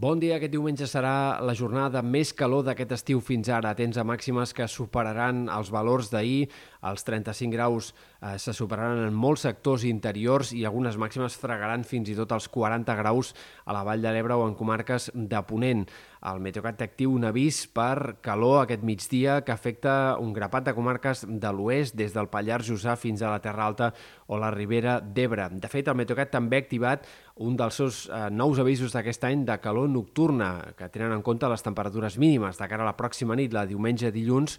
Bon 0.00 0.16
dia, 0.16 0.38
aquest 0.38 0.54
diumenge 0.54 0.86
serà 0.88 1.42
la 1.44 1.52
jornada 1.52 2.00
més 2.00 2.30
calor 2.32 2.62
d'aquest 2.64 2.94
estiu 2.96 3.18
fins 3.20 3.50
ara. 3.52 3.74
Tens 3.76 3.98
a 4.00 4.04
màximes 4.08 4.54
que 4.56 4.64
superaran 4.64 5.42
els 5.52 5.68
valors 5.74 6.08
d'ahir, 6.08 6.46
els 6.88 7.04
35 7.04 7.52
graus 7.52 7.90
eh, 8.22 8.38
se 8.38 8.52
superaran 8.56 9.04
en 9.06 9.16
molts 9.16 9.44
sectors 9.46 9.84
interiors 9.88 10.52
i 10.56 10.64
algunes 10.68 10.98
màximes 11.00 11.36
fregaran 11.40 11.84
fins 11.88 12.10
i 12.12 12.16
tot 12.18 12.32
els 12.36 12.48
40 12.52 12.96
graus 13.00 13.32
a 13.64 13.74
la 13.76 13.82
Vall 13.86 14.04
de 14.04 14.12
l'Ebre 14.12 14.36
o 14.36 14.46
en 14.48 14.54
comarques 14.58 15.10
de 15.14 15.42
Ponent. 15.48 15.86
El 16.28 16.42
Meteocat 16.44 16.76
té 16.76 16.84
actiu 16.84 17.14
un 17.16 17.24
avís 17.24 17.62
per 17.72 18.20
calor 18.20 18.58
aquest 18.62 18.84
migdia 18.84 19.38
que 19.44 19.54
afecta 19.54 20.18
un 20.20 20.34
grapat 20.36 20.68
de 20.68 20.74
comarques 20.76 21.24
de 21.24 21.52
l'oest, 21.56 21.96
des 21.96 22.12
del 22.12 22.28
Pallars 22.28 22.68
Jussà 22.68 22.96
fins 23.00 23.22
a 23.22 23.32
la 23.32 23.40
Terra 23.40 23.64
Alta 23.70 23.90
o 24.28 24.38
la 24.38 24.52
Ribera 24.52 24.98
d'Ebre. 25.00 25.48
De 25.56 25.72
fet, 25.72 25.88
el 25.88 25.96
Meteocat 25.96 26.34
també 26.34 26.60
ha 26.60 26.66
activat 26.66 27.08
un 27.40 27.56
dels 27.56 27.80
seus 27.80 28.04
eh, 28.12 28.28
nous 28.30 28.60
avisos 28.60 28.92
d'aquest 28.92 29.24
any 29.24 29.46
de 29.48 29.56
calor 29.64 29.88
nocturna, 29.88 30.74
que 30.76 30.90
tenen 30.92 31.16
en 31.16 31.24
compte 31.24 31.48
les 31.48 31.64
temperatures 31.64 32.18
mínimes 32.20 32.60
de 32.60 32.68
cara 32.68 32.84
a 32.84 32.90
la 32.92 32.98
pròxima 32.98 33.36
nit, 33.38 33.54
la 33.56 33.64
diumenge 33.66 34.12
dilluns, 34.12 34.58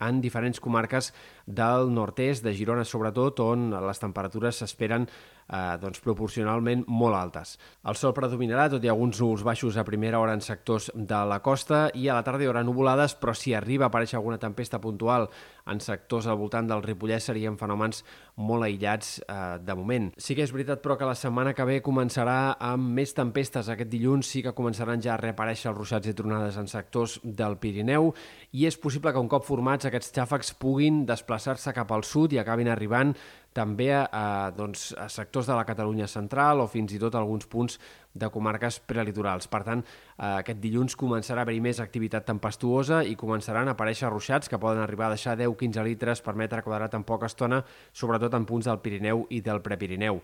en 0.00 0.20
diferents 0.20 0.60
comarques 0.60 1.12
del 1.46 1.92
nord-est, 1.92 2.44
de 2.44 2.54
Girona 2.56 2.84
sobretot, 2.84 3.40
on 3.44 3.70
les 3.86 4.00
temperatures 4.02 4.54
s'esperen 4.56 5.06
eh, 5.50 5.76
doncs, 5.82 6.00
proporcionalment 6.04 6.84
molt 6.88 7.18
altes. 7.18 7.56
El 7.84 7.98
sol 7.98 8.14
predominarà, 8.16 8.68
tot 8.70 8.84
i 8.84 8.90
alguns 8.90 9.20
núvols 9.20 9.44
baixos 9.46 9.76
a 9.76 9.84
primera 9.84 10.20
hora 10.20 10.34
en 10.36 10.44
sectors 10.44 10.90
de 10.94 11.22
la 11.26 11.40
costa 11.42 11.88
i 11.94 12.08
a 12.08 12.16
la 12.16 12.24
tarda 12.26 12.44
hi 12.44 12.50
haurà 12.50 12.62
nuvolades, 12.64 13.16
però 13.18 13.34
si 13.34 13.54
arriba 13.54 13.88
a 13.88 13.92
aparèixer 13.92 14.18
alguna 14.18 14.38
tempesta 14.38 14.80
puntual 14.80 15.28
en 15.70 15.80
sectors 15.80 16.26
al 16.26 16.38
voltant 16.40 16.68
del 16.70 16.82
Ripollès 16.82 17.28
serien 17.30 17.58
fenòmens 17.60 18.02
molt 18.40 18.66
aïllats 18.66 19.18
eh, 19.26 19.58
de 19.62 19.76
moment. 19.76 20.10
Sí 20.18 20.36
que 20.36 20.44
és 20.46 20.54
veritat, 20.54 20.82
però, 20.82 20.96
que 20.98 21.08
la 21.08 21.18
setmana 21.18 21.54
que 21.54 21.66
ve 21.68 21.80
començarà 21.84 22.56
amb 22.70 22.94
més 22.96 23.14
tempestes. 23.16 23.68
Aquest 23.68 23.90
dilluns 23.92 24.30
sí 24.30 24.44
que 24.44 24.54
començaran 24.56 25.02
ja 25.02 25.14
a 25.14 25.20
reaparèixer 25.20 25.70
els 25.70 25.78
ruixats 25.78 26.10
i 26.10 26.16
tronades 26.16 26.58
en 26.60 26.70
sectors 26.70 27.18
del 27.24 27.58
Pirineu 27.60 28.12
i 28.56 28.66
és 28.66 28.78
possible 28.80 29.12
que 29.12 29.22
un 29.22 29.30
cop 29.30 29.46
formats 29.46 29.86
aquests 29.88 30.14
xàfecs 30.16 30.54
puguin 30.60 31.04
desplaçar-se 31.06 31.74
cap 31.76 31.92
al 31.92 32.06
sud 32.06 32.34
i 32.34 32.40
acabin 32.42 32.70
arribant 32.70 33.14
també 33.52 33.88
a, 33.92 34.50
doncs, 34.54 34.90
a 34.94 35.08
sectors 35.10 35.48
de 35.50 35.56
la 35.58 35.64
Catalunya 35.66 36.06
central 36.10 36.62
o 36.62 36.68
fins 36.70 36.92
i 36.94 37.00
tot 37.02 37.16
alguns 37.18 37.48
punts 37.50 37.80
de 38.14 38.28
comarques 38.30 38.78
prelitorals. 38.86 39.48
Per 39.50 39.62
tant, 39.66 39.82
eh, 39.82 40.30
aquest 40.42 40.60
dilluns 40.62 40.96
començarà 40.98 41.42
a 41.42 41.48
haver-hi 41.48 41.62
més 41.64 41.80
activitat 41.82 42.26
tempestuosa 42.26 43.02
i 43.02 43.16
començaran 43.18 43.68
a 43.68 43.74
aparèixer 43.74 44.10
ruixats 44.10 44.48
que 44.48 44.58
poden 44.58 44.82
arribar 44.84 45.08
a 45.08 45.16
deixar 45.16 45.36
10-15 45.38 45.84
litres 45.86 46.22
per 46.22 46.36
metre 46.38 46.62
quadrat 46.62 46.94
en 46.94 47.04
poca 47.04 47.26
estona, 47.26 47.64
sobretot 47.92 48.34
en 48.34 48.46
punts 48.46 48.70
del 48.70 48.80
Pirineu 48.80 49.26
i 49.30 49.42
del 49.42 49.62
Prepirineu. 49.62 50.22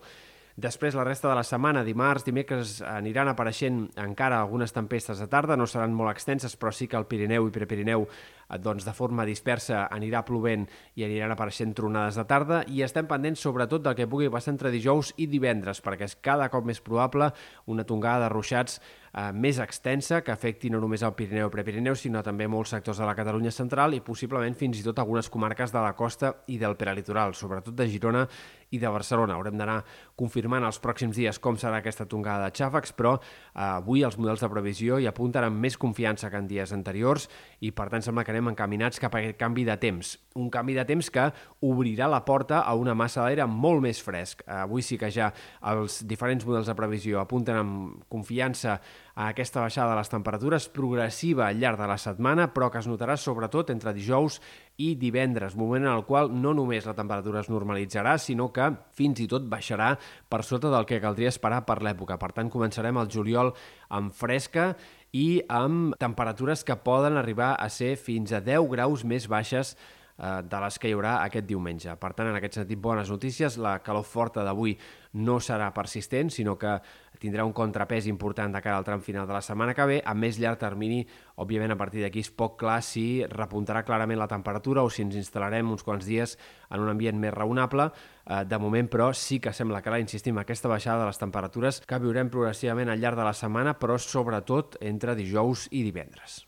Després, 0.57 0.95
la 0.97 1.03
resta 1.05 1.29
de 1.29 1.35
la 1.37 1.43
setmana, 1.45 1.83
dimarts, 1.85 2.23
dimecres, 2.25 2.79
aniran 2.81 3.29
apareixent 3.29 3.83
encara 4.01 4.39
algunes 4.41 4.71
tempestes 4.73 5.19
de 5.21 5.27
tarda, 5.29 5.53
no 5.53 5.67
seran 5.69 5.93
molt 5.93 6.09
extenses, 6.09 6.55
però 6.57 6.71
sí 6.73 6.87
que 6.89 6.97
el 6.97 7.05
Pirineu 7.05 7.45
i 7.45 7.53
Prepirineu 7.53 8.07
doncs, 8.55 8.85
de 8.87 8.93
forma 8.95 9.25
dispersa 9.27 9.85
anirà 9.91 10.23
plovent 10.27 10.65
i 10.95 11.03
aniran 11.03 11.33
apareixent 11.33 11.73
tronades 11.75 12.15
de 12.15 12.23
tarda 12.29 12.61
i 12.71 12.81
estem 12.85 13.07
pendents 13.09 13.43
sobretot 13.43 13.83
del 13.83 13.97
que 13.97 14.07
pugui 14.07 14.31
passar 14.31 14.53
entre 14.55 14.71
dijous 14.71 15.11
i 15.17 15.27
divendres 15.27 15.83
perquè 15.83 16.07
és 16.07 16.15
cada 16.23 16.47
cop 16.53 16.65
més 16.67 16.79
probable 16.81 17.31
una 17.67 17.83
tongada 17.87 18.27
de 18.27 18.33
ruixats 18.33 18.79
eh, 19.17 19.31
més 19.33 19.59
extensa 19.59 20.21
que 20.23 20.31
afecti 20.31 20.69
no 20.71 20.79
només 20.83 21.03
el 21.03 21.15
Pirineu 21.17 21.49
i 21.49 21.53
Prepirineu 21.53 21.97
sinó 21.99 22.21
també 22.25 22.47
molts 22.47 22.73
sectors 22.75 23.01
de 23.01 23.07
la 23.07 23.15
Catalunya 23.17 23.51
central 23.51 23.95
i 23.97 24.03
possiblement 24.05 24.55
fins 24.57 24.79
i 24.79 24.85
tot 24.85 24.99
algunes 25.01 25.29
comarques 25.33 25.73
de 25.73 25.83
la 25.83 25.93
costa 25.97 26.33
i 26.47 26.57
del 26.61 26.77
prelitoral, 26.79 27.35
sobretot 27.35 27.75
de 27.75 27.87
Girona 27.89 28.25
i 28.71 28.79
de 28.79 28.89
Barcelona. 28.91 29.37
Haurem 29.37 29.57
d'anar 29.59 29.79
confirmant 30.19 30.65
els 30.67 30.79
pròxims 30.83 31.15
dies 31.15 31.39
com 31.39 31.57
serà 31.59 31.79
aquesta 31.79 32.07
tongada 32.09 32.49
de 32.49 32.55
xàfecs, 32.57 32.93
però 32.97 33.15
eh, 33.17 33.61
avui 33.67 34.03
els 34.07 34.17
models 34.19 34.43
de 34.43 34.51
previsió 34.51 34.99
hi 34.99 35.07
apunten 35.09 35.47
amb 35.47 35.63
més 35.63 35.77
confiança 35.79 36.31
que 36.31 36.41
en 36.41 36.49
dies 36.49 36.73
anteriors 36.75 37.29
i 37.61 37.71
per 37.71 37.89
tant 37.91 38.05
sembla 38.05 38.25
que 38.27 38.35
anem 38.37 38.53
encaminats 38.53 39.01
cap 39.01 39.15
a 39.15 39.21
aquest 39.21 39.37
canvi 39.39 39.65
de 39.65 39.75
temps. 39.81 40.13
Un 40.37 40.51
canvi 40.53 40.75
de 40.77 40.85
temps 40.85 41.09
que 41.09 41.25
obrirà 41.65 42.07
la 42.07 42.21
porta 42.25 42.61
a 42.61 42.75
una 42.77 42.93
massa 42.93 43.23
d'aire 43.25 43.47
molt 43.49 43.81
més 43.81 43.99
fresc. 44.05 44.43
Avui 44.45 44.85
sí 44.85 44.99
que 45.01 45.09
ja 45.13 45.31
els 45.73 46.03
diferents 46.07 46.45
models 46.45 46.69
de 46.69 46.77
previsió 46.77 47.21
apunten 47.21 47.57
amb 47.57 48.05
confiança 48.13 48.77
a 49.17 49.31
aquesta 49.31 49.63
baixada 49.63 49.95
de 49.95 49.97
les 49.97 50.11
temperatures 50.13 50.69
progressiva 50.69 51.47
al 51.47 51.57
llarg 51.57 51.81
de 51.81 51.87
la 51.89 51.97
setmana, 51.97 52.51
però 52.53 52.69
que 52.69 52.77
es 52.77 52.89
notarà 52.89 53.17
sobretot 53.17 53.71
entre 53.73 53.95
dijous 53.97 54.37
i 54.77 54.91
divendres, 55.01 55.55
moment 55.57 55.87
en 55.87 55.95
el 55.95 56.05
qual 56.05 56.29
no 56.29 56.53
només 56.53 56.85
la 56.85 56.93
temperatura 56.93 57.41
es 57.41 57.49
normalitzarà, 57.49 58.19
sinó 58.21 58.51
que 58.53 58.69
fins 58.93 59.23
i 59.23 59.25
tot 59.27 59.47
baixarà 59.49 59.95
per 60.29 60.43
sota 60.45 60.69
del 60.69 60.85
que 60.85 61.01
caldria 61.01 61.33
esperar 61.33 61.63
per 61.65 61.79
l'època. 61.81 62.19
Per 62.21 62.29
tant, 62.37 62.53
començarem 62.53 63.01
el 63.01 63.09
juliol 63.09 63.55
amb 63.89 64.13
fresca 64.13 64.75
i 65.17 65.27
amb 65.49 65.95
temperatures 66.01 66.63
que 66.67 66.77
poden 66.85 67.17
arribar 67.17 67.55
a 67.57 67.69
ser 67.73 67.95
fins 67.97 68.33
a 68.35 68.41
10 68.43 68.69
graus 68.73 69.05
més 69.07 69.25
baixes 69.31 69.73
de 70.17 70.59
les 70.63 70.79
que 70.81 70.89
hi 70.89 70.95
haurà 70.97 71.17
aquest 71.21 71.45
diumenge. 71.45 71.93
Per 72.01 72.09
tant, 72.17 72.31
en 72.31 72.37
aquest 72.37 72.57
sentit, 72.57 72.79
bones 72.81 73.09
notícies. 73.13 73.57
La 73.61 73.77
calor 73.85 74.05
forta 74.05 74.45
d'avui 74.45 74.73
no 75.17 75.37
serà 75.41 75.69
persistent, 75.73 76.31
sinó 76.33 76.55
que 76.57 76.77
tindrà 77.21 77.45
un 77.45 77.53
contrapès 77.53 78.07
important 78.09 78.53
de 78.53 78.61
cara 78.61 78.77
al 78.77 78.85
tram 78.85 79.01
final 79.01 79.27
de 79.27 79.33
la 79.33 79.41
setmana 79.41 79.73
que 79.77 79.85
ve. 79.89 79.99
A 80.05 80.13
més 80.17 80.39
llarg 80.41 80.59
termini, 80.61 81.03
òbviament, 81.37 81.73
a 81.73 81.79
partir 81.79 82.03
d'aquí 82.03 82.21
és 82.25 82.31
poc 82.31 82.57
clar 82.61 82.79
si 82.85 83.23
repuntarà 83.29 83.83
clarament 83.85 84.19
la 84.19 84.29
temperatura 84.29 84.83
o 84.83 84.89
si 84.89 85.03
ens 85.05 85.17
instal·larem 85.17 85.69
uns 85.71 85.85
quants 85.85 86.05
dies 86.05 86.37
en 86.69 86.81
un 86.83 86.93
ambient 86.93 87.17
més 87.19 87.33
raonable. 87.33 87.89
Eh, 88.25 88.43
de 88.45 88.61
moment, 88.61 88.89
però, 88.89 89.11
sí 89.13 89.39
que 89.39 89.53
sembla 89.53 89.81
que, 89.81 89.93
insistim, 90.01 90.37
aquesta 90.37 90.69
baixada 90.69 91.05
de 91.05 91.11
les 91.11 91.21
temperatures 91.21 91.81
que 91.87 92.01
viurem 92.01 92.29
progressivament 92.33 92.89
al 92.89 93.01
llarg 93.01 93.17
de 93.17 93.29
la 93.29 93.37
setmana, 93.37 93.77
però 93.79 93.97
sobretot 93.97 94.77
entre 94.81 95.15
dijous 95.15 95.69
i 95.71 95.83
divendres. 95.85 96.47